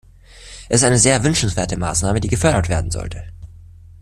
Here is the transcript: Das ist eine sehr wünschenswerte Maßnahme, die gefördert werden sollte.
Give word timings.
Das 0.67 0.81
ist 0.81 0.83
eine 0.87 0.97
sehr 0.97 1.23
wünschenswerte 1.23 1.77
Maßnahme, 1.77 2.21
die 2.21 2.27
gefördert 2.27 2.69
werden 2.69 2.89
sollte. 2.89 3.27